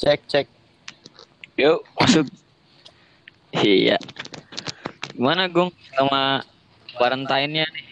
Cek 0.00 0.20
cek. 0.24 0.46
Yuk, 1.60 1.84
masuk. 2.00 2.26
Iya. 3.50 3.98
Gimana, 5.12 5.50
Gung? 5.50 5.74
Sama 5.92 6.40
quarantine-nya 6.94 7.66
nih? 7.66 7.86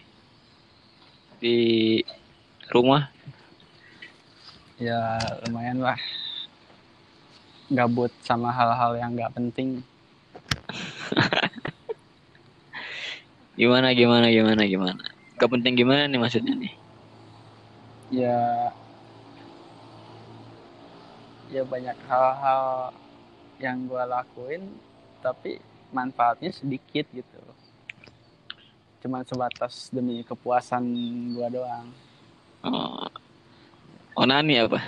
Di 1.43 1.59
rumah? 2.71 3.11
Ya 4.79 5.19
lumayan 5.45 5.83
lah. 5.83 5.99
Gabut 7.69 8.15
sama 8.23 8.55
hal-hal 8.55 8.97
yang 8.97 9.19
nggak 9.19 9.35
penting. 9.35 9.83
Gimana, 13.59 13.91
gimana, 13.93 14.31
gimana, 14.31 14.63
gimana? 14.65 15.03
Gak 15.35 15.51
penting 15.51 15.75
gimana 15.75 16.07
nih 16.07 16.23
maksudnya 16.23 16.55
nih? 16.55 16.73
Ya 18.15 18.71
ya 21.49 21.65
banyak 21.65 21.97
hal-hal 22.09 22.93
yang 23.59 23.89
gue 23.89 24.03
lakuin 24.05 24.63
tapi 25.25 25.59
manfaatnya 25.91 26.53
sedikit 26.53 27.09
gitu. 27.11 27.41
Cuman 29.03 29.25
sebatas 29.25 29.89
demi 29.89 30.23
kepuasan 30.23 30.85
gue 31.35 31.49
doang. 31.55 31.87
Oh, 32.67 33.07
onani 34.19 34.61
apa? 34.63 34.81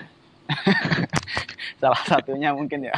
salah 1.81 2.03
satunya 2.05 2.53
mungkin 2.53 2.91
ya. 2.91 2.95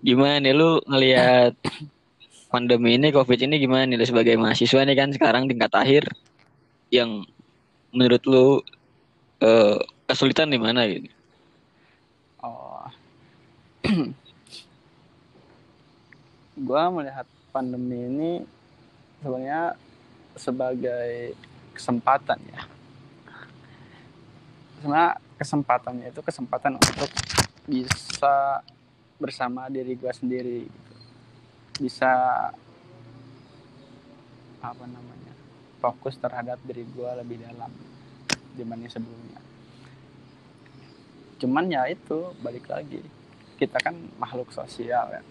Gimana 0.00 0.38
nih 0.38 0.54
lu 0.54 0.78
ngelihat 0.86 1.58
pandemi 2.48 2.94
ini, 2.94 3.10
COVID 3.10 3.38
ini 3.50 3.58
gimana 3.58 3.84
nih? 3.90 3.98
Lu 3.98 4.06
sebagai 4.06 4.38
mahasiswa 4.38 4.86
nih 4.86 4.96
kan 4.96 5.10
sekarang 5.10 5.50
tingkat 5.50 5.72
akhir 5.74 6.06
yang 6.94 7.26
menurut 7.90 8.22
lu 8.24 8.62
eh, 9.42 9.78
kesulitan 10.06 10.48
di 10.50 10.58
mana 10.58 10.86
gitu? 10.86 11.10
oh 12.42 12.86
gue 16.66 16.82
melihat 16.94 17.26
pandemi 17.50 17.98
ini 18.06 18.32
sebenarnya 19.20 19.74
sebagai 20.38 21.34
kesempatan 21.74 22.38
ya 22.54 22.62
sebenarnya 24.80 25.12
kesempatannya 25.36 26.06
itu 26.14 26.20
kesempatan 26.22 26.78
untuk 26.78 27.10
bisa 27.66 28.62
bersama 29.18 29.66
diri 29.66 29.98
gue 29.98 30.12
sendiri 30.12 30.64
gitu. 30.64 30.94
bisa 31.82 32.12
apa 34.62 34.84
namanya 34.86 35.34
fokus 35.82 36.16
terhadap 36.16 36.62
diri 36.64 36.86
gue 36.86 37.10
lebih 37.20 37.42
dalam 37.42 37.72
dibanding 38.56 38.88
sebelumnya 38.88 39.45
cuman 41.40 41.68
ya 41.68 41.84
itu 41.88 42.32
balik 42.40 42.66
lagi. 42.70 43.00
Kita 43.56 43.80
kan 43.80 43.96
makhluk 44.20 44.52
sosial 44.52 45.08
ya. 45.12 45.22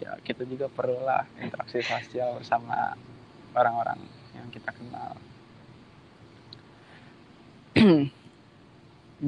Ya 0.00 0.12
kita 0.24 0.48
juga 0.48 0.68
perlulah 0.72 1.28
interaksi 1.40 1.84
sosial 1.84 2.40
bersama 2.40 2.96
orang-orang 3.52 4.00
yang 4.32 4.48
kita 4.48 4.72
kenal. 4.72 5.12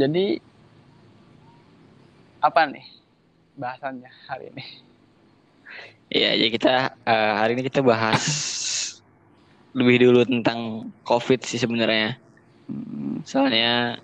Jadi 0.00 0.40
apa 2.42 2.60
nih 2.66 2.86
bahasannya 3.54 4.10
hari 4.26 4.50
ini? 4.50 4.64
Iya, 6.12 6.36
jadi 6.36 6.50
kita 6.52 6.74
eh, 7.08 7.32
hari 7.40 7.56
ini 7.56 7.62
kita 7.72 7.80
bahas 7.80 8.24
lebih 9.72 9.96
dulu 10.04 10.20
tentang 10.28 10.92
COVID 11.08 11.40
sih 11.40 11.56
sebenarnya. 11.56 12.20
Hmm, 12.68 13.24
Soalnya 13.24 13.96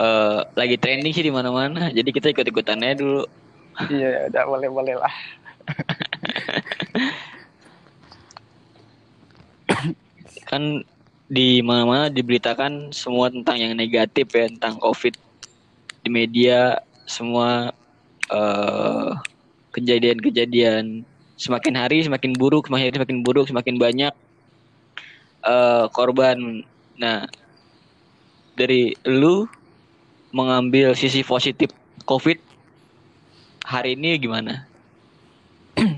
eh, 0.00 0.40
lagi 0.56 0.76
trending 0.76 1.12
sih 1.12 1.24
di 1.24 1.30
mana-mana. 1.32 1.90
Jadi 1.96 2.12
kita 2.12 2.28
ikut-ikutan 2.32 2.84
aja 2.84 2.94
dulu. 3.00 3.24
iya 3.92 4.08
ya 4.08 4.20
udah 4.32 4.44
boleh 4.48 4.72
boleh 4.72 4.96
lah 4.96 5.12
Kan 10.48 10.80
di 11.28 11.60
mana-mana 11.60 12.08
diberitakan 12.08 12.88
semua 12.94 13.28
tentang 13.28 13.60
yang 13.60 13.76
negatif 13.76 14.32
ya 14.32 14.48
tentang 14.48 14.80
COVID 14.80 15.12
di 16.06 16.08
media 16.08 16.80
semua 17.04 17.74
eh, 18.30 19.10
kejadian-kejadian 19.74 21.04
semakin 21.36 21.74
hari 21.76 22.00
semakin 22.00 22.32
buruk, 22.32 22.70
semakin 22.70 22.84
hari 22.88 22.96
semakin 22.96 23.20
buruk, 23.26 23.50
semakin 23.50 23.76
banyak 23.76 24.14
eh, 25.44 25.84
korban. 25.92 26.64
Nah, 26.96 27.28
dari 28.56 28.96
lu 29.04 29.44
mengambil 30.36 30.92
sisi 30.92 31.24
positif 31.24 31.72
COVID 32.04 32.36
hari 33.64 33.96
ini 33.96 34.20
gimana? 34.20 34.68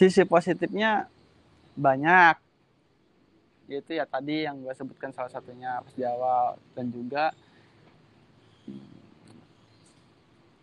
sisi 0.00 0.24
positifnya 0.24 1.04
banyak 1.76 2.40
yaitu 3.68 3.96
ya 3.96 4.08
tadi 4.08 4.48
yang 4.48 4.60
gue 4.60 4.72
sebutkan 4.72 5.12
salah 5.12 5.28
satunya 5.28 5.80
pas 5.84 5.92
di 5.92 6.04
awal 6.04 6.56
dan 6.72 6.88
juga 6.88 7.32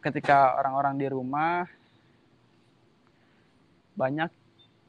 ketika 0.01 0.57
orang-orang 0.57 0.97
di 0.97 1.07
rumah 1.09 1.65
banyak 3.93 4.29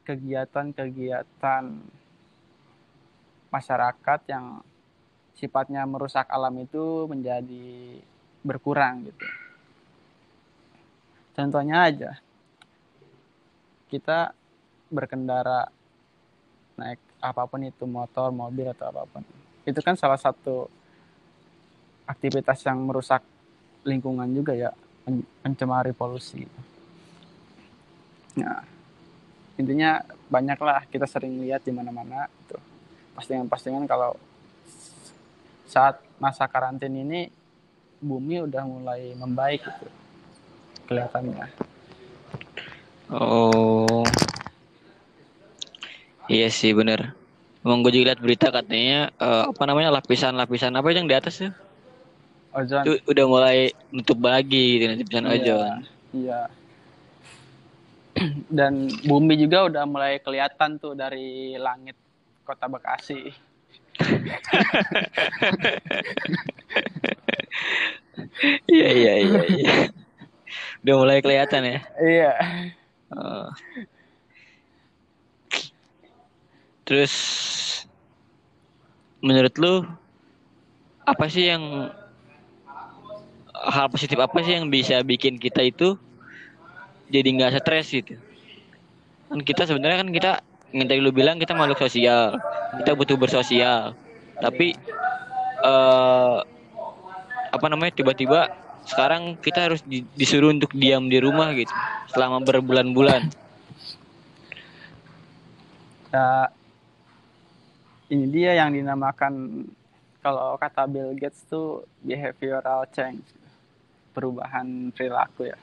kegiatan-kegiatan 0.09 1.63
masyarakat 3.53 4.19
yang 4.29 4.65
sifatnya 5.33 5.83
merusak 5.83 6.29
alam 6.29 6.53
itu 6.61 7.09
menjadi 7.09 7.99
berkurang 8.45 9.09
gitu. 9.09 9.25
Contohnya 11.33 11.89
aja, 11.89 12.11
kita 13.89 14.37
berkendara 14.93 15.65
naik 16.77 17.01
apa 17.17 17.43
pun 17.49 17.65
itu 17.65 17.85
motor, 17.89 18.29
mobil 18.29 18.69
atau 18.69 18.93
apa 18.93 19.09
pun. 19.09 19.25
Itu 19.65 19.81
kan 19.81 19.97
salah 19.97 20.19
satu 20.21 20.69
aktivitas 22.05 22.61
yang 22.67 22.83
merusak 22.83 23.23
lingkungan 23.87 24.29
juga 24.29 24.53
ya, 24.53 24.69
men- 25.07 25.25
mencemari 25.41 25.95
polusi. 25.95 26.45
Nah, 28.37 28.61
intinya 29.57 30.01
banyaklah 30.29 30.85
kita 30.89 31.05
sering 31.05 31.41
lihat 31.41 31.65
di 31.65 31.71
mana-mana 31.73 32.25
itu 32.45 32.57
postingan-postingan 33.13 33.85
kalau 33.85 34.17
saat 35.73 35.97
masa 36.21 36.45
karantin 36.45 36.93
ini 36.93 37.33
bumi 37.97 38.45
udah 38.45 38.61
mulai 38.61 39.17
membaik 39.17 39.65
gitu 39.65 39.89
kelihatannya. 40.85 41.49
Oh, 43.09 44.05
iya 46.29 46.53
sih 46.53 46.77
bener. 46.77 47.17
Emang 47.63 47.79
gue 47.81 47.95
juga 47.95 48.11
liat 48.11 48.19
berita 48.21 48.51
katanya 48.51 49.09
eh, 49.17 49.43
apa 49.49 49.63
namanya 49.65 49.89
lapisan-lapisan 49.97 50.75
apa 50.75 50.87
yang 50.91 51.07
di 51.07 51.15
atas 51.15 51.41
tuh 51.41 51.53
Ozon. 52.53 52.83
itu 52.85 52.91
udah 53.09 53.25
mulai 53.25 53.57
nutup 53.89 54.19
lagi 54.21 54.77
gitu 54.77 54.83
lapisan 54.93 55.25
Iya, 55.25 55.33
ozon. 55.33 55.79
Iya. 56.13 56.41
Dan 58.45 58.73
bumi 59.09 59.33
juga 59.41 59.65
udah 59.65 59.83
mulai 59.89 60.21
kelihatan 60.21 60.77
tuh 60.77 60.93
dari 60.93 61.57
langit 61.57 61.97
kota 62.45 62.69
Bekasi. 62.69 63.33
Iya 68.67 68.89
iya 68.93 69.13
iya. 69.23 69.41
iya. 69.49 69.73
Udah 70.83 70.95
mulai 70.99 71.23
kelihatan 71.23 71.63
ya. 71.63 71.79
Iya. 72.01 72.31
Oh. 73.13 73.47
Terus 76.83 77.13
menurut 79.23 79.55
lu 79.55 79.87
apa 81.07 81.25
sih 81.31 81.47
yang 81.47 81.91
hal 83.53 83.87
positif 83.87 84.19
apa 84.19 84.43
sih 84.43 84.59
yang 84.59 84.67
bisa 84.67 84.99
bikin 85.07 85.39
kita 85.39 85.63
itu 85.63 85.95
jadi 87.07 87.27
nggak 87.31 87.63
stres 87.63 87.87
gitu? 87.95 88.19
Kan 89.31 89.39
kita 89.39 89.63
sebenarnya 89.63 90.03
kan 90.03 90.09
kita 90.11 90.31
yang 90.73 90.89
tadi 90.89 90.99
lu 90.99 91.13
bilang 91.13 91.37
kita 91.37 91.53
makhluk 91.53 91.77
sosial, 91.77 92.41
kita 92.81 92.97
butuh 92.97 93.15
bersosial. 93.15 93.93
Tapi 94.41 94.73
eh 95.63 96.37
apa 97.53 97.65
namanya 97.69 97.93
tiba-tiba 97.93 98.49
sekarang 98.83 99.37
kita 99.37 99.69
harus 99.69 99.85
di- 99.85 100.09
disuruh 100.17 100.49
untuk 100.49 100.73
diam 100.73 101.05
di 101.05 101.21
rumah 101.21 101.53
gitu 101.53 101.71
selama 102.11 102.41
berbulan-bulan. 102.41 103.29
Ya, 106.13 106.49
ini 108.09 108.25
dia 108.29 108.57
yang 108.57 108.73
dinamakan 108.73 109.65
kalau 110.21 110.57
kata 110.57 110.89
Bill 110.89 111.13
Gates 111.13 111.45
tuh 111.45 111.85
behavioral 112.01 112.89
change, 112.89 113.23
perubahan 114.17 114.89
perilaku 114.93 115.53
ya. 115.53 115.57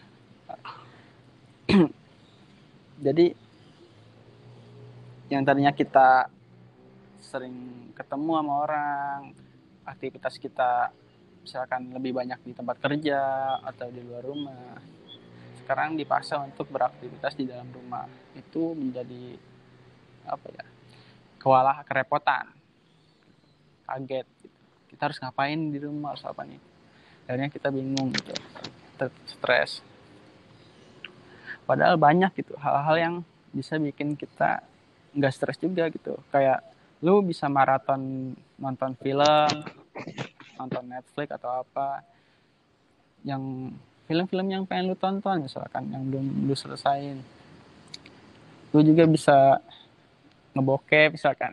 Jadi 3.06 3.49
yang 5.30 5.46
tadinya 5.46 5.70
kita 5.70 6.26
sering 7.22 7.88
ketemu 7.94 8.42
sama 8.42 8.54
orang 8.66 9.20
aktivitas 9.86 10.36
kita 10.42 10.90
misalkan 11.40 11.94
lebih 11.94 12.12
banyak 12.12 12.42
di 12.44 12.52
tempat 12.52 12.76
kerja 12.82 13.20
atau 13.62 13.88
di 13.88 14.02
luar 14.02 14.26
rumah 14.26 14.76
sekarang 15.62 15.94
dipaksa 15.94 16.42
untuk 16.42 16.66
beraktivitas 16.74 17.38
di 17.38 17.46
dalam 17.46 17.70
rumah. 17.70 18.10
Itu 18.34 18.74
menjadi 18.74 19.38
apa 20.26 20.46
ya 20.50 20.66
kewalah 21.38 21.86
kerepotan 21.86 22.50
kaget. 23.86 24.26
Kita 24.90 25.06
harus 25.06 25.22
ngapain 25.22 25.70
di 25.70 25.78
rumah 25.78 26.12
harus 26.12 26.26
apa 26.26 26.42
nih? 26.42 26.60
Akhirnya 27.30 27.48
kita 27.48 27.70
bingung 27.70 28.10
gitu 28.10 28.34
stres 29.24 29.80
padahal 31.64 31.96
banyak 31.96 32.34
gitu 32.34 32.58
hal-hal 32.58 32.96
yang 32.98 33.14
bisa 33.54 33.78
bikin 33.78 34.18
kita 34.18 34.60
nggak 35.14 35.34
stres 35.34 35.58
juga 35.58 35.88
gitu. 35.90 36.18
Kayak 36.30 36.62
lu 37.00 37.24
bisa 37.24 37.48
maraton 37.48 38.32
nonton 38.60 38.92
film 39.00 39.52
nonton 40.60 40.84
Netflix 40.86 41.28
atau 41.34 41.64
apa. 41.64 42.04
Yang 43.24 43.74
film-film 44.08 44.46
yang 44.48 44.62
pengen 44.64 44.92
lu 44.92 44.96
tonton 44.96 45.44
misalkan 45.44 45.88
yang 45.92 46.02
belum 46.08 46.48
lu 46.48 46.54
selesain. 46.56 47.20
Lu 48.70 48.80
juga 48.82 49.06
bisa 49.06 49.58
ngebokep 50.54 51.14
misalkan. 51.14 51.52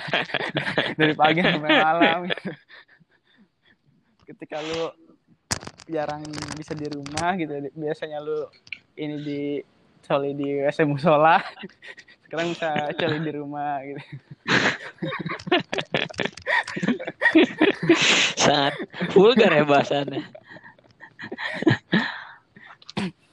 Dari 0.98 1.14
pagi 1.14 1.40
sampai 1.42 1.70
malam. 1.70 2.18
Gitu. 2.28 2.50
ketika 4.24 4.56
lu 4.64 4.88
jarang 5.84 6.24
bisa 6.56 6.72
di 6.72 6.88
rumah 6.88 7.36
gitu 7.36 7.68
biasanya 7.76 8.24
lu 8.24 8.48
ini 8.96 9.16
di 9.20 9.42
coli 10.04 10.32
di 10.32 10.64
WC 10.64 10.88
musola 10.88 11.40
sekarang 12.34 12.50
bisa 12.50 12.90
coli 12.98 13.18
di 13.22 13.32
rumah 13.38 13.78
gitu. 13.86 14.02
Sangat 18.34 18.74
vulgar 19.14 19.54
ya 19.54 19.62
bahasannya. 19.62 20.26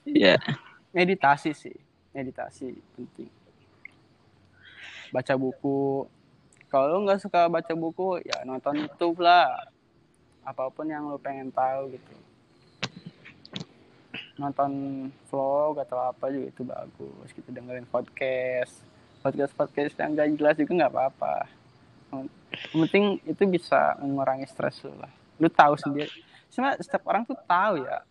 Ya. 0.06 0.38
Meditasi 0.94 1.58
sih. 1.58 1.74
Meditasi 2.14 2.78
penting. 2.94 3.34
Baca 5.10 5.34
buku. 5.34 6.06
Kalau 6.70 7.02
nggak 7.02 7.26
suka 7.26 7.50
baca 7.50 7.74
buku 7.74 8.22
ya 8.22 8.46
nonton 8.46 8.86
YouTube 8.86 9.26
lah. 9.26 9.66
Apa 10.46 10.70
pun 10.70 10.86
yang 10.86 11.10
lu 11.10 11.18
pengen 11.18 11.50
tahu 11.50 11.98
gitu. 11.98 12.14
Nonton 14.38 14.72
vlog 15.34 15.82
atau 15.82 15.98
apa 16.06 16.30
juga 16.30 16.54
itu 16.54 16.62
bagus 16.62 17.28
gitu. 17.34 17.50
Dengerin 17.50 17.90
podcast 17.90 18.91
podcast 19.22 19.54
podcast 19.54 19.94
yang 20.02 20.18
gak 20.18 20.34
jelas 20.36 20.56
juga 20.58 20.72
nggak 20.82 20.92
apa-apa. 20.92 21.34
Yang 22.12 22.80
penting 22.90 23.06
itu 23.24 23.44
bisa 23.48 23.96
mengurangi 24.02 24.50
stres 24.50 24.82
lu 24.84 24.92
lah. 24.98 25.14
Lu 25.38 25.48
tahu 25.48 25.78
sendiri. 25.78 26.10
Sebenarnya 26.52 26.84
setiap 26.84 27.08
orang 27.08 27.24
tuh 27.24 27.38
tahu 27.48 27.86
ya 27.86 28.04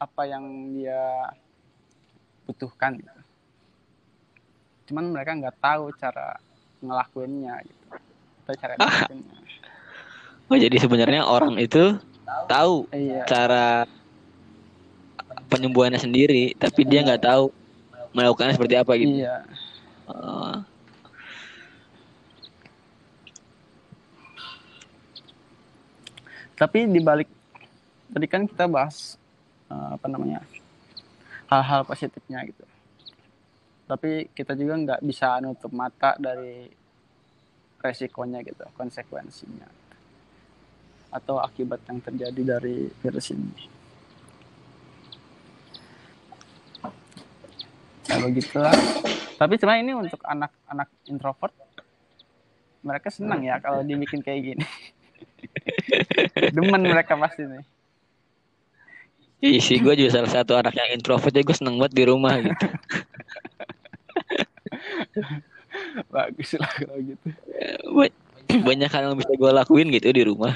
apa 0.00 0.22
yang 0.26 0.44
dia 0.74 1.30
butuhkan. 2.48 2.98
Gitu. 2.98 3.20
cuman 4.82 5.14
mereka 5.14 5.32
nggak 5.38 5.56
tahu 5.62 5.94
cara 5.94 6.36
ngelakuinnya 6.82 7.54
gitu. 7.62 7.84
Atau 8.42 8.54
cara 8.58 8.72
ngelakuinnya. 8.74 9.36
Oh 10.50 10.58
jadi 10.58 10.76
sebenarnya 10.76 11.22
orang 11.22 11.54
itu 11.56 11.96
tahu 12.50 12.90
iya. 12.92 13.22
cara 13.24 13.86
penyembuhannya 15.48 16.02
sendiri 16.02 16.58
tapi 16.58 16.82
dia 16.82 17.06
nggak 17.06 17.24
tahu 17.24 17.54
melakukannya 18.12 18.58
seperti 18.58 18.74
apa 18.74 18.92
gitu. 18.98 19.22
Iya 19.22 19.46
Tapi 26.62 26.86
di 26.86 27.02
balik 27.02 27.26
tadi 28.12 28.26
kan 28.30 28.46
kita 28.46 28.70
bahas 28.70 29.18
eh, 29.66 29.88
apa 29.98 30.06
namanya 30.06 30.46
hal-hal 31.50 31.82
positifnya 31.82 32.38
gitu. 32.46 32.62
Tapi 33.90 34.30
kita 34.30 34.54
juga 34.54 34.78
nggak 34.78 35.00
bisa 35.02 35.42
nutup 35.42 35.74
mata 35.74 36.14
dari 36.22 36.70
resikonya 37.82 38.46
gitu 38.46 38.62
konsekuensinya 38.78 39.66
atau 41.12 41.42
akibat 41.42 41.82
yang 41.90 41.98
terjadi 41.98 42.56
dari 42.56 42.88
virus 43.02 43.34
ini. 43.34 43.66
Ya 48.06 48.16
begitulah 48.22 48.76
tapi 49.42 49.58
sebenarnya 49.58 49.82
ini 49.82 49.94
untuk 49.98 50.22
anak-anak 50.22 50.88
introvert 51.10 51.54
mereka 52.86 53.10
senang 53.10 53.42
ya 53.42 53.58
kalau 53.58 53.82
dibikin 53.88 54.22
kayak 54.22 54.54
gini 54.54 54.66
demen 56.54 56.82
mereka 56.86 57.18
pasti 57.18 57.46
nih 57.46 57.64
Iya 59.42 59.58
sih, 59.58 59.82
gue 59.82 59.98
juga 59.98 60.14
salah 60.14 60.30
satu 60.30 60.54
anak 60.54 60.70
yang 60.78 60.94
introvert 60.94 61.34
ya 61.34 61.42
gue 61.42 61.50
seneng 61.50 61.74
banget 61.74 61.98
di 61.98 62.04
rumah 62.06 62.38
gitu. 62.38 62.62
bagus 66.14 66.54
lah 66.62 66.70
kalau 66.78 66.98
gitu 67.02 67.26
Ba- 67.90 68.14
Banyak 68.52 68.86
hal 68.86 69.10
yang 69.10 69.18
bisa 69.18 69.34
gue 69.34 69.50
lakuin 69.50 69.90
gitu 69.90 70.14
di 70.14 70.22
rumah. 70.22 70.54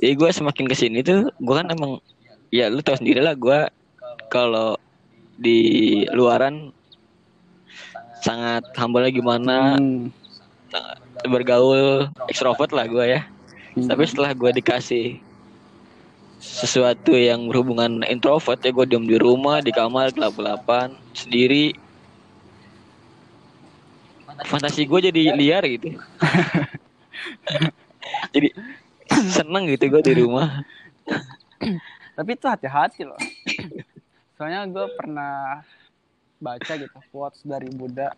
Jadi 0.00 0.16
gue 0.16 0.30
semakin 0.32 0.64
ke 0.64 0.74
sini 0.78 1.04
tuh, 1.04 1.28
gue 1.28 1.54
kan 1.54 1.68
emang, 1.68 2.00
ya 2.48 2.72
lu 2.72 2.80
tau 2.80 2.96
sendiri 2.96 3.20
lah 3.20 3.36
gue 3.36 3.68
kalau 4.32 4.80
di 5.36 6.06
luaran 6.14 6.72
sangat 8.22 8.64
humble 8.76 9.06
gimana, 9.10 9.76
Hmm. 9.78 10.10
bergaul 11.26 12.12
ekstrovert 12.28 12.70
lah 12.70 12.86
gue 12.86 13.18
ya. 13.18 13.20
Hmm. 13.74 13.88
Tapi 13.88 14.02
setelah 14.06 14.34
gue 14.36 14.50
dikasih 14.60 15.18
sesuatu 16.38 17.18
yang 17.18 17.50
berhubungan 17.50 18.06
introvert 18.06 18.62
ya 18.62 18.70
gue 18.70 18.86
diem 18.86 19.06
di 19.06 19.18
rumah 19.18 19.58
di 19.58 19.74
kamar 19.74 20.14
gelap-gelapan 20.14 20.94
sendiri 21.10 21.74
fantasi 24.46 24.86
gue 24.86 25.10
jadi 25.10 25.34
liar 25.34 25.66
gitu 25.66 25.98
jadi 28.34 28.54
seneng 29.34 29.66
gitu 29.66 29.90
gue 29.90 30.02
di 30.06 30.14
rumah 30.22 30.62
tapi 32.14 32.38
itu 32.38 32.46
hati-hati 32.46 33.02
loh 33.02 33.18
soalnya 34.38 34.62
gue 34.70 34.86
pernah 34.94 35.66
baca 36.38 36.72
gitu 36.78 36.98
quotes 37.10 37.42
dari 37.42 37.68
Buddha. 37.70 38.14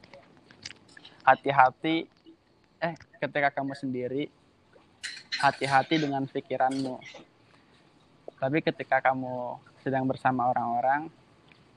Hati-hati 1.24 2.08
eh 2.80 2.94
ketika 3.20 3.52
kamu 3.52 3.76
sendiri 3.76 4.28
hati-hati 5.40 5.96
dengan 5.96 6.28
pikiranmu. 6.28 7.00
Tapi 8.40 8.58
ketika 8.64 9.00
kamu 9.00 9.56
sedang 9.80 10.04
bersama 10.04 10.48
orang-orang 10.52 11.08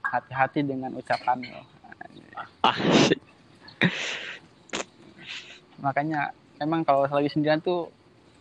hati-hati 0.03 0.63
dengan 0.63 0.91
ucapanmu. 0.99 1.59
Makanya 5.83 6.31
emang 6.59 6.83
kalau 6.83 7.07
lagi 7.07 7.31
sendirian 7.31 7.63
tuh 7.63 7.91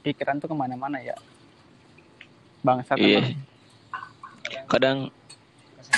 pikiran 0.02 0.42
tuh 0.42 0.50
ke 0.50 0.56
mana-mana 0.58 0.98
ya. 0.98 1.14
Bangsa 2.62 2.94
iya. 2.94 3.22
kadang 4.70 5.10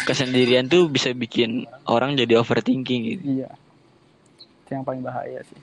kesendirian 0.04 0.68
tuh 0.68 0.87
bisa 0.92 1.11
bikin 1.16 1.64
orang 1.88 2.14
jadi 2.14 2.38
overthinking 2.38 3.02
gitu. 3.16 3.42
Iya. 3.42 3.50
Itu 4.64 4.70
yang 4.76 4.84
paling 4.84 5.02
bahaya 5.02 5.40
sih. 5.42 5.61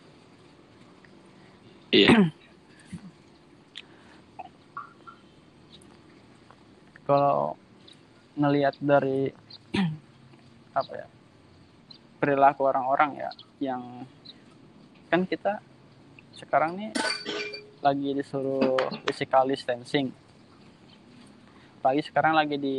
Iya. 1.94 2.10
Kalau 7.08 7.56
ngelihat 8.36 8.76
dari 8.82 9.30
apa 10.80 10.92
ya 10.96 11.08
perilaku 12.22 12.64
orang-orang 12.64 13.18
ya 13.18 13.30
yang 13.60 14.06
kan 15.12 15.28
kita 15.28 15.60
sekarang 16.38 16.80
nih 16.80 16.92
lagi 17.82 18.14
disuruh 18.14 18.78
physical 19.10 19.50
distancing. 19.50 20.14
Lagi 21.82 22.02
sekarang 22.06 22.38
lagi 22.38 22.56
di 22.62 22.78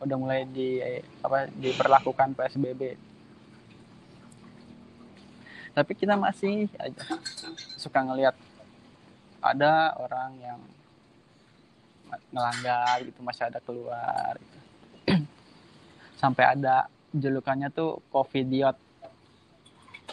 udah 0.00 0.16
mulai 0.16 0.48
di 0.48 0.80
apa 1.20 1.48
diperlakukan 1.52 2.32
PSBB 2.32 2.96
tapi 5.76 5.92
kita 5.94 6.18
masih 6.18 6.66
aja 6.80 7.20
suka 7.76 8.00
ngelihat 8.02 8.34
ada 9.40 9.94
orang 9.96 10.32
yang 10.40 10.60
ngelanggar 12.34 13.06
gitu 13.06 13.20
masih 13.22 13.46
ada 13.46 13.60
keluar 13.62 14.34
gitu. 14.36 14.58
sampai 16.20 16.44
ada 16.58 16.90
julukannya 17.14 17.70
tuh 17.70 18.02
covidiot 18.10 18.76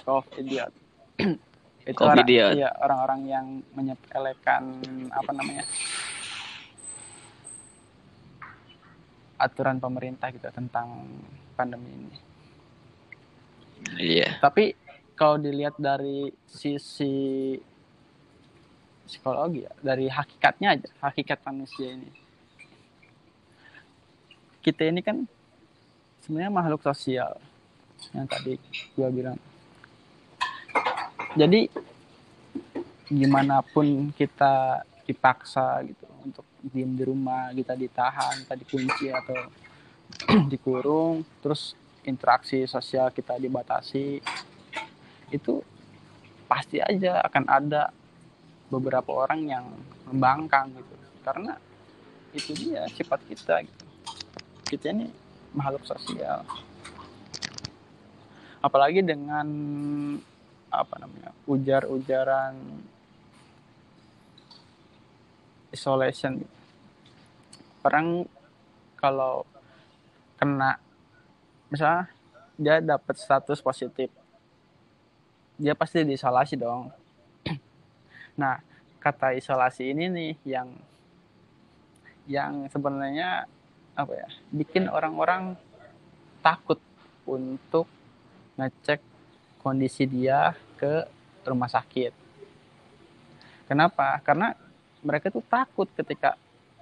covidiot 0.05 0.71
itu 1.87 2.03
orang, 2.03 2.27
iya, 2.27 2.69
orang-orang 2.83 3.21
yang 3.25 3.45
menyepelekan 3.71 4.63
apa 5.07 5.31
namanya 5.31 5.63
aturan 9.37 9.77
pemerintah 9.77 10.33
gitu 10.33 10.49
tentang 10.49 11.05
pandemi 11.53 11.93
ini. 11.93 12.17
Iya. 13.97 14.41
Tapi 14.41 14.73
kalau 15.13 15.37
dilihat 15.37 15.77
dari 15.77 16.33
sisi 16.45 17.53
psikologi 19.07 19.63
ya 19.63 19.71
dari 19.79 20.11
hakikatnya 20.11 20.75
aja 20.75 20.89
hakikat 20.99 21.39
manusia 21.47 21.95
ini. 21.95 22.11
Kita 24.59 24.83
ini 24.83 24.99
kan 24.99 25.23
sebenarnya 26.25 26.51
makhluk 26.51 26.83
sosial 26.83 27.39
yang 28.11 28.27
tadi 28.27 28.59
gua 28.97 29.07
bilang. 29.07 29.39
Jadi 31.39 31.71
gimana 33.07 33.63
pun 33.63 34.11
kita 34.11 34.83
dipaksa 35.07 35.79
gitu 35.87 36.16
diem 36.71 36.91
di 36.95 37.03
rumah 37.03 37.51
kita 37.55 37.73
ditahan 37.73 38.43
tadi 38.47 38.63
kunci 38.67 39.11
atau 39.11 39.39
dikurung 40.51 41.23
terus 41.43 41.75
interaksi 42.07 42.63
sosial 42.63 43.11
kita 43.11 43.35
dibatasi 43.35 44.23
itu 45.31 45.59
pasti 46.47 46.79
aja 46.79 47.19
akan 47.27 47.43
ada 47.51 47.91
beberapa 48.71 49.27
orang 49.27 49.41
yang 49.47 49.65
membangkang 50.07 50.71
gitu. 50.75 50.95
Karena 51.23 51.53
itu 52.31 52.51
dia 52.55 52.87
sifat 52.91 53.19
kita 53.27 53.63
gitu. 53.63 53.83
Kita 54.67 54.91
ini 54.95 55.11
makhluk 55.51 55.83
sosial. 55.83 56.43
Apalagi 58.63 59.03
dengan 59.03 59.47
apa 60.67 60.95
namanya 60.99 61.31
ujar-ujaran 61.47 62.55
isolation 65.71 66.43
orang 67.87 68.27
kalau 68.99 69.47
kena 70.35 70.77
misalnya 71.71 72.11
dia 72.59 72.75
dapat 72.83 73.15
status 73.15 73.63
positif 73.63 74.11
dia 75.57 75.73
pasti 75.73 76.03
diisolasi 76.03 76.59
dong 76.59 76.91
Nah, 78.37 78.61
kata 79.01 79.33
isolasi 79.33 79.89
ini 79.89 80.05
nih 80.13 80.33
yang 80.45 80.69
yang 82.27 82.53
sebenarnya 82.69 83.47
apa 83.97 84.13
ya 84.13 84.29
bikin 84.53 84.91
orang-orang 84.91 85.57
takut 86.43 86.77
untuk 87.25 87.89
ngecek 88.59 89.01
kondisi 89.63 90.05
dia 90.05 90.53
ke 90.77 91.07
rumah 91.49 91.71
sakit. 91.71 92.13
Kenapa? 93.65 94.21
Karena 94.21 94.53
mereka 95.01 95.33
tuh 95.33 95.43
takut 95.43 95.89
ketika 95.97 96.37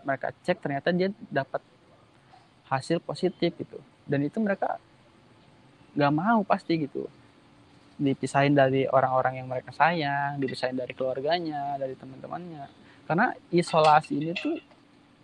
mereka 0.06 0.32
cek 0.46 0.62
ternyata 0.62 0.94
dia 0.94 1.10
dapat 1.28 1.60
hasil 2.70 3.02
positif 3.02 3.52
gitu. 3.58 3.82
Dan 4.06 4.24
itu 4.24 4.38
mereka 4.38 4.78
nggak 5.98 6.14
mau 6.14 6.46
pasti 6.46 6.86
gitu 6.86 7.10
dipisahin 7.96 8.52
dari 8.52 8.84
orang-orang 8.84 9.40
yang 9.40 9.48
mereka 9.48 9.72
sayang, 9.72 10.36
dipisahin 10.36 10.76
dari 10.76 10.92
keluarganya, 10.92 11.80
dari 11.80 11.96
teman-temannya. 11.96 12.68
Karena 13.08 13.32
isolasi 13.56 14.20
ini 14.20 14.36
tuh 14.36 14.60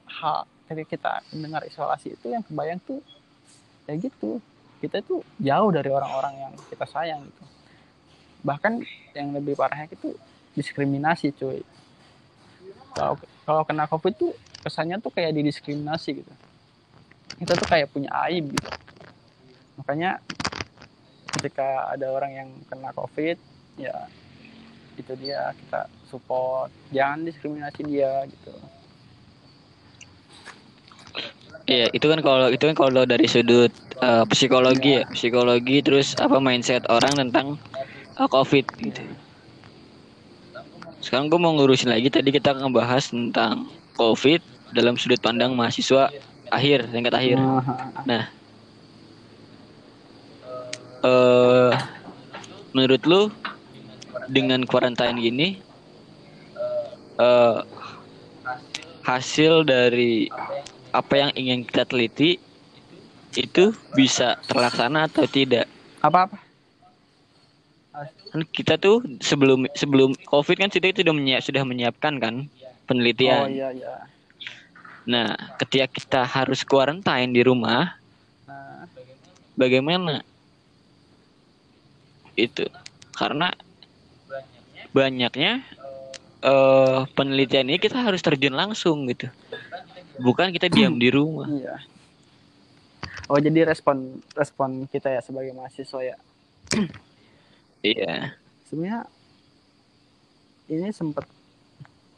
hal 0.07 0.47
ketika 0.71 0.87
kita 0.87 1.13
mendengar 1.35 1.67
isolasi 1.67 2.15
itu 2.15 2.31
yang 2.31 2.43
kebayang 2.47 2.79
tuh 2.87 3.03
ya 3.87 3.93
gitu. 3.99 4.39
Kita 4.79 5.03
tuh 5.05 5.21
jauh 5.37 5.69
dari 5.69 5.91
orang-orang 5.91 6.33
yang 6.47 6.53
kita 6.71 6.87
sayang 6.89 7.27
gitu. 7.27 7.43
Bahkan 8.41 8.81
yang 9.13 9.35
lebih 9.35 9.53
parahnya 9.53 9.91
itu 9.91 10.15
diskriminasi 10.55 11.35
cuy. 11.37 11.61
Kalau 13.45 13.63
kena 13.67 13.85
Covid 13.85 14.13
tuh 14.15 14.33
kesannya 14.61 15.01
tuh 15.01 15.11
kayak 15.13 15.35
didiskriminasi 15.35 16.23
gitu. 16.23 16.33
Kita 17.41 17.57
tuh 17.57 17.67
kayak 17.67 17.89
punya 17.89 18.09
aib 18.29 18.53
gitu. 18.53 18.69
Makanya 19.81 20.21
ketika 21.41 21.89
ada 21.89 22.11
orang 22.11 22.31
yang 22.35 22.49
kena 22.69 22.91
covid 22.93 23.39
ya 23.79 23.95
itu 24.99 25.15
dia 25.17 25.55
kita 25.55 25.87
support 26.05 26.69
jangan 26.91 27.23
diskriminasi 27.23 27.81
dia 27.87 28.27
gitu 28.27 28.53
Iya, 31.69 31.87
itu 31.95 32.03
kan 32.03 32.19
kalau 32.19 32.51
itu 32.51 32.63
kan 32.67 32.75
kalau 32.75 33.05
dari 33.07 33.29
sudut 33.31 33.71
uh, 34.03 34.27
psikologi 34.27 34.99
ya. 34.99 35.03
psikologi 35.13 35.79
terus 35.79 36.17
apa 36.19 36.41
mindset 36.41 36.83
orang 36.91 37.15
tentang 37.15 37.55
uh, 38.19 38.27
COVID 38.27 38.65
gitu. 38.81 38.99
Sekarang 40.99 41.31
gue 41.31 41.39
mau 41.39 41.53
ngurusin 41.55 41.93
lagi 41.93 42.11
tadi 42.11 42.33
kita 42.33 42.59
ngebahas 42.59 43.13
tentang 43.13 43.71
COVID 43.97 44.41
dalam 44.71 44.95
sudut 44.95 45.19
pandang 45.19 45.55
mahasiswa 45.55 46.11
akhir, 46.51 46.91
tingkat 46.91 47.15
akhir. 47.15 47.37
Nah, 48.07 48.27
uh, 51.03 51.71
menurut 52.71 53.01
lu 53.07 53.21
dengan 54.31 54.63
quarantine 54.63 55.19
gini 55.19 55.47
uh, 57.19 57.63
hasil 59.03 59.65
dari 59.65 60.31
apa 60.91 61.13
yang 61.15 61.31
ingin 61.35 61.59
kita 61.67 61.83
teliti 61.87 62.37
itu 63.35 63.71
bisa 63.95 64.35
terlaksana 64.47 65.07
atau 65.07 65.23
tidak? 65.23 65.67
Apa-apa? 66.03 66.35
Kan 68.31 68.47
kita 68.55 68.79
tuh 68.79 69.03
sebelum 69.19 69.67
sebelum 69.75 70.15
COVID 70.27 70.55
kan 70.59 70.71
kita 70.71 70.95
itu 70.95 71.03
sudah 71.03 71.15
menyiap, 71.15 71.41
sudah 71.43 71.63
menyiapkan 71.67 72.15
kan 72.19 72.47
penelitian. 72.91 73.47
Oh 73.47 73.49
iya 73.49 73.69
iya. 73.71 73.95
Nah, 75.07 75.33
ketika 75.63 75.87
kita 75.87 76.21
harus 76.27 76.61
quarantine 76.67 77.31
di 77.31 77.41
rumah, 77.41 77.95
nah. 78.45 78.85
bagaimana 79.55 80.21
itu 82.35 82.67
karena 83.15 83.51
banyaknya 84.91 85.63
uh, 86.43 87.07
penelitian 87.13 87.69
ini 87.69 87.79
kita 87.79 88.01
harus 88.01 88.19
terjun 88.19 88.55
langsung 88.55 89.07
gitu 89.07 89.29
bukan 90.19 90.51
kita 90.51 90.67
diam 90.67 90.99
di 90.99 91.07
rumah 91.13 91.47
iya. 91.47 91.79
oh 93.31 93.39
jadi 93.39 93.67
respon 93.71 94.19
respon 94.35 94.89
kita 94.91 95.11
ya 95.11 95.21
sebagai 95.23 95.55
mahasiswa 95.55 96.01
ya 96.03 96.17
iya 97.95 98.35
sebenarnya 98.67 99.07
ini 100.71 100.89
sempat 100.91 101.27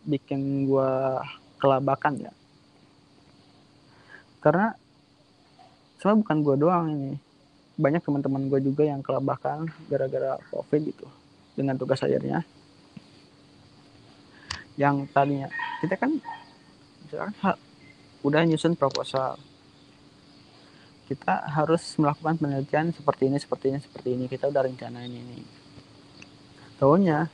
bikin 0.03 0.67
gua 0.67 1.21
kelabakan 1.59 2.29
ya. 2.29 2.33
Karena 4.43 4.75
sebenarnya 5.97 6.19
bukan 6.23 6.37
gua 6.43 6.55
doang 6.59 6.85
ini. 6.91 7.13
Banyak 7.73 8.05
teman-teman 8.05 8.53
gue 8.53 8.61
juga 8.61 8.85
yang 8.85 9.01
kelabakan 9.01 9.65
gara-gara 9.89 10.37
covid 10.53 10.93
gitu 10.93 11.09
dengan 11.57 11.73
tugas 11.73 12.05
akhirnya. 12.05 12.45
Yang 14.77 15.09
tadinya 15.09 15.49
kita 15.81 15.97
kan 15.97 16.21
misalkan 17.01 17.33
udah 18.21 18.41
nyusun 18.45 18.77
proposal. 18.77 19.41
Kita 21.09 21.49
harus 21.49 21.81
melakukan 21.97 22.37
penelitian 22.37 22.93
seperti 22.93 23.25
ini 23.25 23.41
seperti 23.41 23.65
ini 23.73 23.79
seperti 23.81 24.09
ini. 24.13 24.25
Kita 24.29 24.53
udah 24.53 24.61
rencanain 24.69 25.09
ini 25.09 25.63
tahunya 26.83 27.31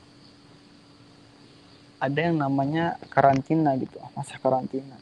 ada 2.00 2.20
yang 2.32 2.40
namanya 2.40 2.96
karantina 3.12 3.76
gitu 3.76 4.00
masa 4.16 4.40
karantina. 4.40 4.96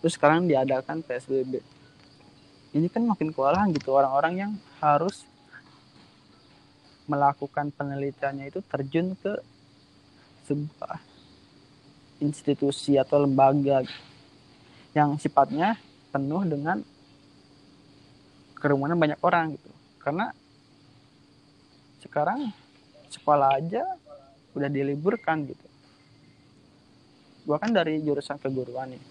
Terus 0.00 0.16
sekarang 0.16 0.48
diadakan 0.48 1.04
psbb 1.04 1.60
ini 2.76 2.92
kan 2.92 3.04
makin 3.08 3.32
kewalahan 3.32 3.72
gitu 3.72 3.96
orang-orang 3.96 4.34
yang 4.36 4.52
harus 4.84 5.24
melakukan 7.08 7.72
penelitiannya 7.72 8.50
itu 8.50 8.60
terjun 8.66 9.16
ke 9.16 9.32
sebuah 10.44 10.98
institusi 12.20 13.00
atau 13.00 13.24
lembaga 13.24 13.80
yang 14.92 15.16
sifatnya 15.20 15.76
penuh 16.12 16.42
dengan 16.44 16.80
kerumunan 18.56 18.96
banyak 18.96 19.20
orang 19.24 19.54
gitu. 19.54 19.70
Karena 20.00 20.32
sekarang 22.04 22.50
sekolah 23.12 23.60
aja 23.60 23.84
udah 24.56 24.70
diliburkan 24.72 25.44
gitu 25.48 25.65
gua 27.46 27.62
kan 27.62 27.70
dari 27.70 28.02
jurusan 28.02 28.42
keguruan 28.42 28.90
nih 28.90 29.02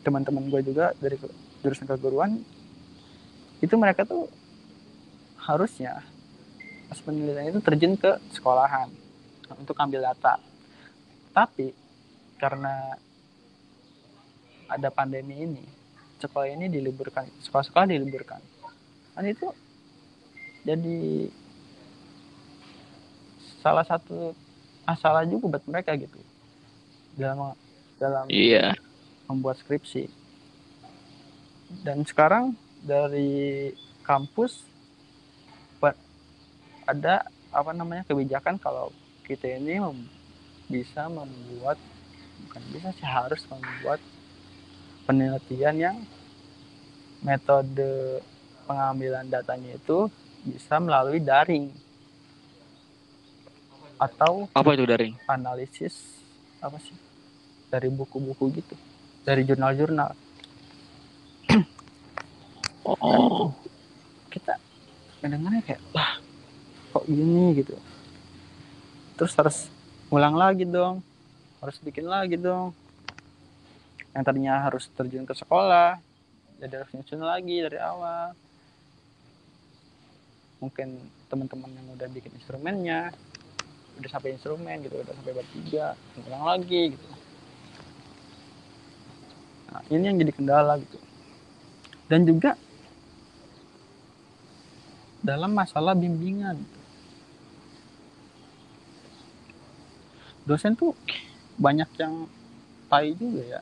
teman-teman 0.00 0.48
gue 0.48 0.60
juga 0.64 0.96
dari 0.96 1.20
jurusan 1.60 1.84
keguruan 1.84 2.40
itu 3.60 3.74
mereka 3.76 4.08
tuh 4.08 4.24
harusnya 5.44 6.00
pas 6.88 6.98
penelitian 7.04 7.52
itu 7.52 7.60
terjun 7.60 7.94
ke 8.00 8.16
sekolahan 8.32 8.88
untuk 9.60 9.76
ambil 9.78 10.02
data. 10.02 10.40
Tapi 11.30 11.70
karena 12.40 12.96
ada 14.66 14.88
pandemi 14.90 15.44
ini 15.44 15.64
sekolah 16.18 16.48
ini 16.48 16.72
diliburkan 16.72 17.28
sekolah-sekolah 17.44 17.86
diliburkan. 17.92 18.40
Kan 19.14 19.24
itu 19.28 19.52
jadi 20.64 21.28
salah 23.60 23.84
satu 23.84 24.32
masalah 24.88 25.28
juga 25.28 25.56
buat 25.60 25.64
mereka 25.68 25.92
gitu 26.00 26.29
dalam 27.18 27.54
dalam 28.00 28.26
iya. 28.30 28.74
membuat 29.30 29.60
skripsi 29.60 30.08
dan 31.86 32.02
sekarang 32.02 32.56
dari 32.82 33.70
kampus 34.02 34.70
ada 36.90 37.22
apa 37.54 37.70
namanya 37.70 38.02
kebijakan 38.02 38.58
kalau 38.58 38.90
kita 39.22 39.46
ini 39.46 39.78
bisa 40.66 41.06
membuat 41.06 41.78
bukan 42.46 42.62
bisa 42.74 42.90
sih 42.98 43.06
harus 43.06 43.42
membuat 43.46 44.02
penelitian 45.06 45.76
yang 45.78 45.96
metode 47.22 48.18
pengambilan 48.66 49.30
datanya 49.30 49.78
itu 49.78 50.10
bisa 50.42 50.82
melalui 50.82 51.22
daring 51.22 51.70
atau 54.00 54.48
Apa 54.56 54.72
itu 54.74 54.88
daring? 54.88 55.14
analisis 55.28 56.19
apa 56.60 56.78
sih? 56.80 56.96
Dari 57.68 57.88
buku-buku 57.88 58.44
gitu. 58.56 58.74
Dari 59.24 59.44
jurnal-jurnal. 59.44 60.12
Oh. 62.80 63.52
kita 64.30 64.56
mendengarnya 65.20 65.62
kayak 65.62 65.82
lah 65.90 66.16
kok 66.94 67.04
gini? 67.04 67.60
gitu. 67.60 67.76
Terus 69.18 69.32
harus 69.36 69.58
ulang 70.08 70.38
lagi 70.38 70.64
dong. 70.64 71.04
Harus 71.60 71.76
bikin 71.82 72.08
lagi 72.08 72.40
dong. 72.40 72.72
Yang 74.16 74.22
tadinya 74.24 74.54
harus 74.64 74.88
terjun 74.96 75.28
ke 75.28 75.34
sekolah 75.36 76.00
jadi 76.60 76.84
harus 76.84 76.92
nyusun 76.92 77.24
lagi 77.24 77.56
dari 77.64 77.80
awal. 77.80 78.36
Mungkin 80.60 80.88
teman-teman 81.32 81.72
yang 81.72 81.88
udah 81.96 82.08
bikin 82.12 82.36
instrumennya 82.36 83.16
udah 84.00 84.10
sampai 84.10 84.32
instrumen 84.34 84.80
gitu 84.80 84.96
udah 84.96 85.12
sampai 85.12 85.32
bab 85.36 85.48
tiga 85.52 85.92
ulang 86.24 86.44
lagi 86.48 86.96
gitu. 86.96 87.08
Nah 89.70 89.82
ini 89.92 90.04
yang 90.08 90.16
jadi 90.18 90.32
kendala 90.32 90.80
gitu. 90.80 90.98
Dan 92.10 92.26
juga 92.26 92.58
dalam 95.20 95.52
masalah 95.52 95.92
bimbingan. 95.94 96.58
Dosen 100.48 100.74
tuh 100.74 100.96
banyak 101.60 101.86
yang 102.00 102.26
tai 102.90 103.14
juga 103.14 103.44
ya. 103.46 103.60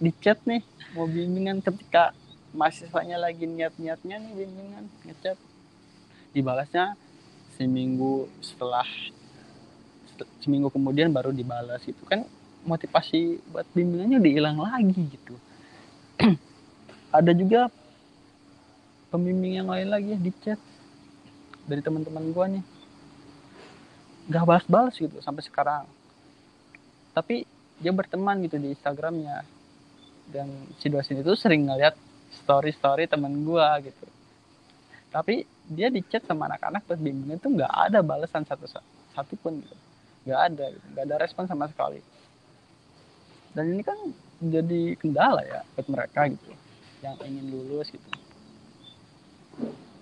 Di 0.00 0.10
chat 0.22 0.40
nih 0.48 0.62
mau 0.96 1.04
bimbingan 1.04 1.60
ketika 1.60 2.16
mahasiswanya 2.54 3.18
lagi 3.18 3.44
niat-niatnya 3.44 4.16
nih 4.22 4.32
bimbingan 4.32 4.88
ngechat. 5.04 5.36
Dibalasnya 6.32 6.96
seminggu 7.54 8.26
setelah 8.42 8.86
seminggu 10.38 10.70
kemudian 10.70 11.10
baru 11.10 11.34
dibalas 11.34 11.82
itu 11.86 11.98
kan 12.06 12.22
motivasi 12.64 13.44
buat 13.50 13.66
bimbingannya 13.76 14.18
udah 14.18 14.32
hilang 14.32 14.58
lagi 14.58 15.00
gitu. 15.10 15.34
Ada 17.18 17.32
juga 17.36 17.68
pembimbing 19.12 19.62
yang 19.62 19.68
lain 19.70 19.88
lagi 19.90 20.12
di 20.18 20.32
chat 20.42 20.58
dari 21.68 21.80
teman-teman 21.84 22.24
gua 22.32 22.46
nih. 22.50 22.64
Nggak 24.32 24.44
balas-balas 24.48 24.96
gitu 24.96 25.20
sampai 25.20 25.44
sekarang. 25.44 25.84
Tapi 27.12 27.44
dia 27.78 27.92
berteman 27.92 28.40
gitu 28.42 28.56
di 28.56 28.72
Instagramnya. 28.72 29.44
Dan 30.24 30.48
si 30.80 30.88
dosen 30.88 31.20
itu 31.20 31.36
sering 31.36 31.68
ngeliat 31.68 31.94
story-story 32.42 33.04
teman 33.06 33.44
gua 33.44 33.76
gitu. 33.84 34.08
Tapi 35.12 35.44
dia 35.64 35.88
di 35.88 36.04
chat 36.04 36.20
sama 36.28 36.44
anak-anak 36.44 36.84
pas 36.84 37.00
bimbingan 37.00 37.40
itu 37.40 37.48
nggak 37.48 37.72
ada 37.72 38.04
balasan 38.04 38.44
satu 38.44 38.68
satu 39.16 39.34
pun 39.40 39.56
gitu. 39.64 39.76
Nggak 40.28 40.40
ada 40.52 40.64
gitu. 40.76 40.86
nggak 40.92 41.04
ada 41.08 41.16
respon 41.20 41.44
sama 41.48 41.64
sekali. 41.72 42.04
Dan 43.56 43.72
ini 43.72 43.82
kan 43.86 43.96
jadi 44.42 44.98
kendala 44.98 45.40
ya 45.46 45.64
buat 45.78 45.86
mereka 45.88 46.28
gitu 46.28 46.52
yang 47.00 47.16
ingin 47.24 47.46
lulus 47.48 47.88
gitu. 47.88 48.08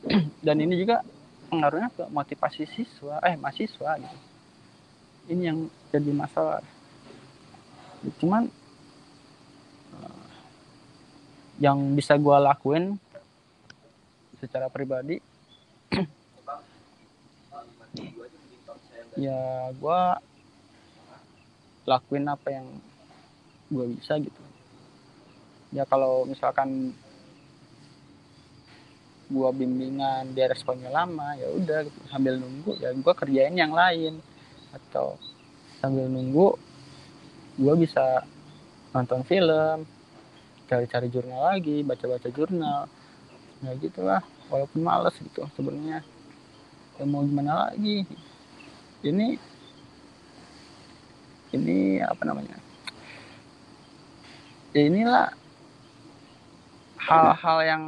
Dan 0.47 0.59
ini 0.63 0.83
juga 0.83 1.07
pengaruhnya 1.53 1.91
ke 1.95 2.05
motivasi 2.11 2.67
siswa 2.67 3.23
eh 3.23 3.39
mahasiswa 3.39 3.91
gitu. 4.03 4.19
Ini 5.31 5.43
yang 5.55 5.59
jadi 5.95 6.11
masalah. 6.11 6.65
Cuman 8.19 8.51
eh, 9.95 10.27
yang 11.63 11.79
bisa 11.95 12.19
gue 12.19 12.37
lakuin 12.43 12.99
secara 14.43 14.67
pribadi 14.67 15.23
ya 19.17 19.69
gue 19.77 20.01
lakuin 21.85 22.27
apa 22.31 22.49
yang 22.49 22.67
gue 23.73 23.85
bisa 23.97 24.17
gitu. 24.21 24.43
Ya 25.73 25.89
kalau 25.89 26.29
misalkan 26.29 26.93
gua 29.33 29.49
bimbingan 29.57 30.37
dia 30.37 30.53
responnya 30.53 30.93
lama 30.93 31.33
ya 31.41 31.49
udah 31.49 31.89
gitu. 31.89 31.99
sambil 32.13 32.37
nunggu 32.37 32.77
ya 32.77 32.93
gua 33.01 33.17
kerjain 33.17 33.57
yang 33.57 33.73
lain. 33.73 34.21
Atau 34.77 35.17
sambil 35.81 36.13
nunggu 36.13 36.61
gua 37.57 37.75
bisa 37.81 38.29
nonton 38.93 39.25
film 39.25 39.89
cari-cari 40.69 41.09
jurnal 41.09 41.57
lagi 41.57 41.81
baca-baca 41.81 42.29
jurnal. 42.29 42.85
Ya 43.65 43.73
gitulah 43.81 44.21
walaupun 44.53 44.85
males 44.85 45.17
gitu 45.17 45.49
sebenarnya. 45.57 46.05
Ya 47.01 47.05
mau 47.09 47.25
gimana 47.25 47.73
lagi 47.73 48.05
ini 49.03 49.37
ini 51.53 52.01
apa 52.01 52.23
namanya 52.25 52.57
ya 54.73 54.89
inilah 54.89 55.29
hal-hal 57.03 57.59
yang 57.67 57.85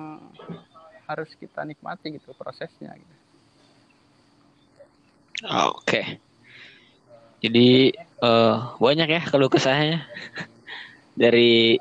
harus 1.04 1.30
kita 1.36 1.62
nikmati 1.62 2.16
gitu 2.16 2.32
prosesnya 2.34 2.92
gitu. 2.96 3.14
Oke. 5.44 6.18
Jadi 7.44 7.92
eh, 8.00 8.54
banyak 8.80 9.08
ya 9.08 9.22
kalau 9.28 9.52
kesahnya 9.52 10.08
dari 11.12 11.76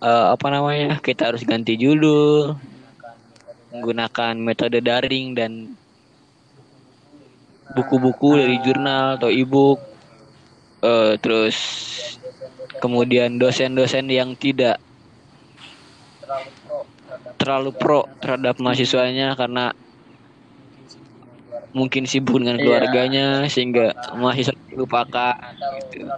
eh, 0.00 0.26
apa 0.32 0.46
namanya 0.48 0.96
kita 1.04 1.28
harus 1.32 1.44
ganti 1.44 1.76
judul, 1.76 2.56
menggunakan 3.70 4.34
metode 4.40 4.80
daring 4.80 5.36
dan 5.36 5.76
buku-buku 7.74 8.38
dari 8.38 8.56
jurnal 8.62 9.18
atau 9.18 9.30
ebook, 9.32 9.78
eh, 10.84 11.18
terus 11.18 11.56
kemudian 12.78 13.40
dosen-dosen 13.40 14.06
yang 14.12 14.36
tidak 14.38 14.78
terlalu 17.40 17.70
pro 17.76 18.00
terhadap 18.20 18.56
mahasiswanya 18.60 19.36
karena 19.36 19.70
mungkin 21.76 22.08
sibuk 22.08 22.40
dengan 22.40 22.56
Iya. 22.56 22.64
keluarganya 22.64 23.26
sehingga 23.52 23.92
mahasiswa 24.16 24.56
lupakan 24.72 25.36
gitu. 25.92 26.08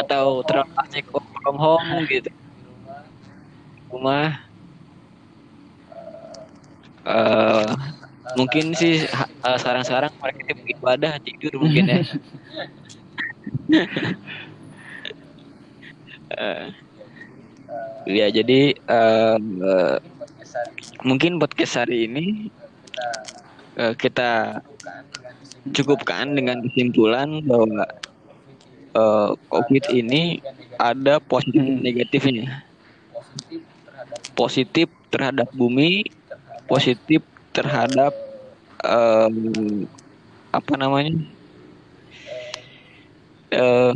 atau 0.00 0.40
terlalu 0.48 0.72
asik 0.88 1.04
work 1.12 1.28
from 1.44 1.56
home 1.60 1.88
gitu 2.08 2.30
rumah 3.92 4.40
eh 7.04 7.68
mungkin 8.34 8.74
sih 8.74 9.06
eh, 9.06 9.56
sekarang-sekarang 9.58 10.10
mereka 10.18 10.42
itu 10.50 10.62
ibadah 10.78 11.12
tidur 11.22 11.52
mungkin 11.62 11.86
ya 11.86 12.02
ya 18.18 18.26
jadi 18.30 18.60
eh, 18.74 19.36
mungkin 21.06 21.38
podcast 21.38 21.78
hari 21.86 22.10
ini 22.10 22.50
eh, 23.78 23.94
kita 23.94 24.60
cukupkan 25.72 26.36
dengan 26.36 26.60
kesimpulan 26.60 27.40
bahwa 27.46 27.86
COVID 29.50 29.90
ini 29.90 30.38
ada 30.78 31.18
positif 31.18 31.58
negatifnya. 31.82 32.62
Positif 34.38 34.86
terhadap 35.10 35.50
bumi, 35.50 36.06
positif 36.70 37.26
terhadap 37.54 38.12
em, 38.82 39.86
apa 40.50 40.72
namanya 40.74 41.14
eh, 43.54 43.92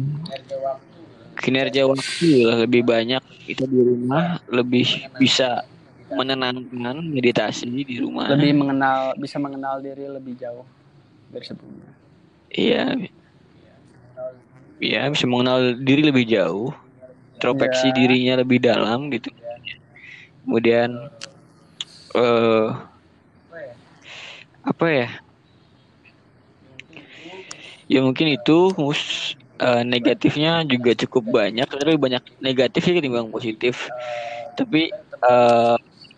kinerja 1.38 1.83
waktu 1.87 2.29
lah 2.47 2.57
lebih 2.66 2.83
banyak 2.87 3.23
kita 3.47 3.66
di 3.66 3.81
rumah 3.83 4.38
lebih 4.51 4.87
bisa 5.18 5.62
menenangkan 6.09 7.05
meditasi 7.05 7.68
di 7.85 8.01
rumah. 8.01 8.33
lebih 8.33 8.57
mengenal 8.57 9.12
bisa 9.21 9.37
mengenal 9.37 9.83
diri 9.83 10.09
lebih 10.09 10.35
jauh 10.38 10.64
dari 11.29 11.44
sebelumnya 11.44 11.92
Iya. 12.49 12.97
Iya, 14.81 15.11
bisa 15.12 15.29
mengenal 15.29 15.77
diri 15.77 16.01
lebih 16.07 16.25
jauh. 16.25 16.73
Introspeksi 17.37 17.92
Iya. 17.92 17.97
dirinya 17.99 18.35
lebih 18.40 18.59
dalam 18.62 19.12
gitu. 19.12 19.29
Kemudian 20.49 21.12
eh 22.16 22.68
apa 24.68 24.87
ya? 24.88 25.09
Ya 27.88 28.04
mungkin 28.04 28.37
itu 28.37 28.76
mus 28.76 29.33
eh, 29.59 29.83
negatifnya 29.83 30.62
juga 30.68 30.92
cukup 30.92 31.40
banyak, 31.40 31.64
tapi 31.64 31.96
banyak 31.96 32.20
negatifnya 32.44 33.00
ketimbang 33.00 33.33
positif. 33.33 33.88
Tapi 34.61 34.92
kita 34.92 35.37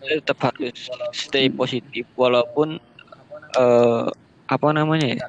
tetap 0.01 0.37
harus 0.51 0.75
stay 1.15 1.47
positif 1.47 2.05
walaupun 2.17 2.75
eh 3.57 4.05
apa 4.51 4.67
namanya 4.75 5.15
ya? 5.15 5.27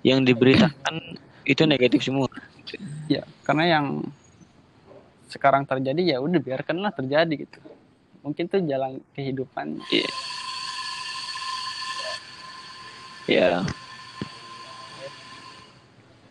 yang 0.00 0.24
diberitakan 0.24 0.96
itu 1.44 1.62
negatif 1.68 2.00
semua 2.04 2.28
ya 3.08 3.20
karena 3.44 3.64
yang 3.68 3.86
sekarang 5.28 5.68
terjadi 5.68 6.16
ya 6.16 6.24
udah 6.24 6.40
biarkanlah 6.40 6.92
terjadi 6.92 7.46
gitu 7.46 7.60
mungkin 8.24 8.48
tuh 8.48 8.64
jalan 8.64 9.00
kehidupan 9.16 9.80
Iya. 9.92 10.10
Ya. 13.26 13.62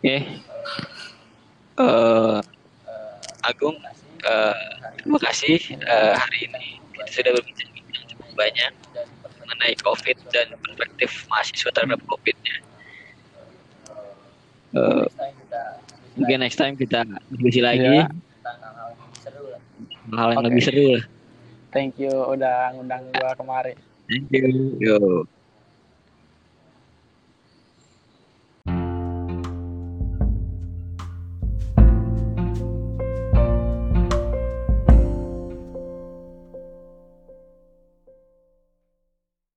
Oke. 0.00 0.16
Eh, 1.80 2.38
Agung, 3.40 3.76
eh, 4.20 4.56
terima 4.98 5.18
kasih 5.18 5.56
eh, 5.76 6.12
hari 6.12 6.38
ini 6.44 6.64
kita 6.92 7.08
sudah 7.10 7.32
berbincang 7.32 7.68
cukup 8.06 8.28
banyak 8.36 8.72
mengenai 9.40 9.74
COVID 9.80 10.16
dan 10.28 10.46
perspektif 10.60 11.10
mahasiswa 11.26 11.70
terhadap 11.72 12.00
COVID-nya. 12.04 12.56
Eh, 14.70 15.04
mungkin 16.14 16.38
next 16.38 16.60
time 16.60 16.76
kita 16.76 17.02
diskusi 17.32 17.60
lagi 17.60 18.04
Ya. 18.04 18.06
hal 20.12 20.28
yang 20.30 20.42
Oke. 20.42 20.46
lebih 20.46 20.62
seru 20.62 20.84
lah. 20.90 21.04
thank 21.70 21.94
you 21.96 22.10
udah 22.10 22.74
ngundang 22.74 23.02
gua 23.14 23.30
kemari 23.34 23.74
Thank 24.10 24.26
you. 24.34 24.74
Yo. 24.82 25.22